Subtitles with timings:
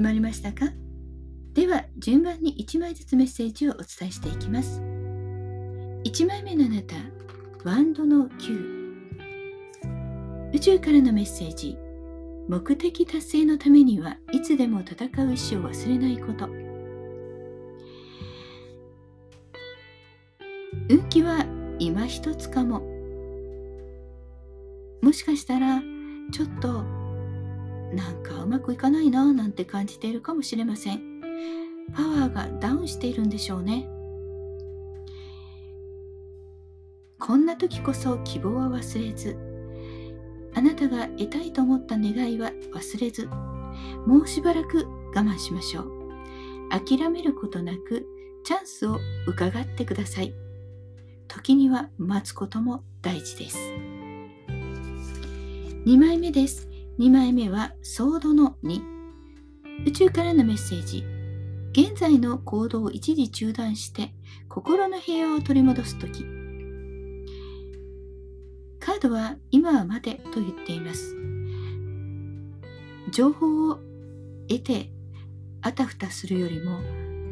[0.00, 0.72] 決まりましたか？
[1.52, 4.80] では順番に1枚ずつメッセージをお伝えしていきます。
[4.80, 6.96] 1枚目のあなた
[7.64, 11.76] ワンドの9宇宙からのメッセージ。
[12.48, 15.32] 目的達成のためにはいつでも戦う意思を
[15.70, 16.48] 忘れないこと。
[20.88, 21.44] 運気は
[21.78, 22.80] 今一つかも。
[25.02, 25.82] もしかしたら
[26.32, 26.86] ちょっと
[27.92, 31.20] なんかうまくいかないななんて感じているかもしれません。
[31.94, 33.88] パワーがダウンしているんでしょうね。
[37.18, 39.36] こんな時こそ希望は忘れず。
[40.54, 43.28] あなたが得たいと思った願いは忘れず。
[44.06, 45.90] もうしばらく我慢しましょう。
[46.70, 48.06] 諦めることなく
[48.44, 50.34] チャンスを伺ってください。
[51.28, 53.58] 時には待つことも大事です。
[55.86, 56.68] 2枚目です。
[56.98, 58.80] 2枚目はソードの2
[59.86, 61.04] 宇宙からのメッセージ。
[61.72, 64.12] 現在の行動を一時中断して
[64.48, 66.24] 心の平和を取り戻す時。
[68.80, 71.16] カードは今は待てと言っています。
[73.12, 73.78] 情報を
[74.48, 74.90] 得て
[75.62, 76.80] あたふたするよりも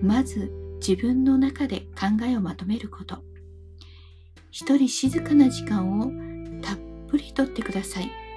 [0.03, 3.19] まず自分の中で考えをまとめること。
[4.51, 6.11] 一人静かな時間を
[6.63, 6.79] たっ
[7.09, 8.28] ぷりとってください。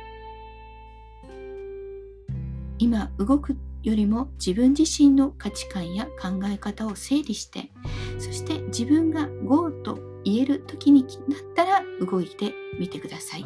[2.82, 7.70] 今動くよりも自分自身の価値観や考え方を整理して
[8.18, 11.12] そして自分が GO と言える時になっ
[11.56, 13.46] たら動いてみてください。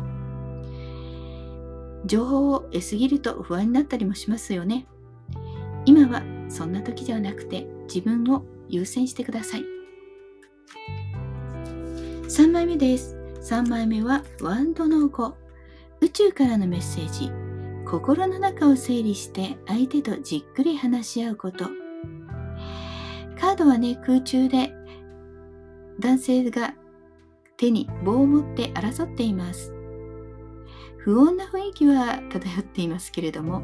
[2.06, 4.88] 情報を得すぎると不安になったりもしますよね。
[5.85, 9.63] 今はそんな時ではなくて自分を優先してください。
[12.24, 13.18] 3枚目です。
[13.41, 15.34] 3枚目はワンドの5
[16.01, 17.44] 宇宙からのメッセージ。
[17.85, 21.66] 心の中を整理して相手とじっくり話し合うこと。
[23.40, 24.73] カードはね空中で
[26.00, 26.74] 男性が
[27.57, 29.72] 手に棒を持って争っています。
[30.97, 33.62] 不穏な雰囲気は漂っていますけれども。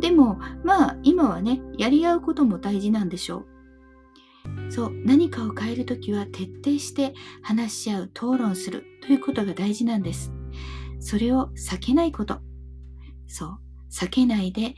[0.00, 4.72] でもまあ今はねやり合うことも大事なんでしょう。
[4.72, 10.32] そう何かを変える時は徹底して話し合う討論するということが大事なんです。
[11.00, 12.38] それを避けないこと。
[13.26, 13.58] そう、
[13.90, 14.74] 避けないで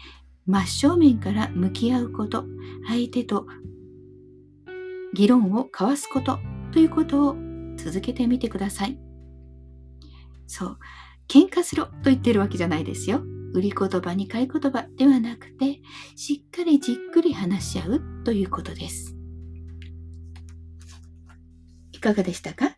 [0.47, 2.45] 真正面から向き合うこと、
[2.89, 3.47] 相手と
[5.15, 6.39] 議論を交わすこと。
[6.73, 7.37] ということを
[7.77, 8.99] 続けてみてください。
[10.47, 10.79] そう、
[11.29, 11.87] 喧嘩すろ。
[11.87, 13.23] と言ってるわけじゃないですよ。
[13.53, 15.81] 売り言葉に買い言葉ではなくて、
[16.17, 18.03] しっかりじっくり話し合う。
[18.25, 19.15] ということです。
[21.93, 22.78] いかがでしたか？